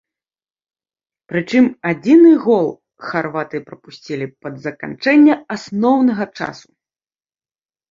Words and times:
Прычым 1.31 1.65
адзіны 1.91 2.31
гол 2.45 2.67
харваты 3.11 3.57
прапусцілі 3.69 4.25
пад 4.47 4.53
заканчэнне 4.65 5.39
асноўнага 5.59 6.31
часу. 6.37 6.69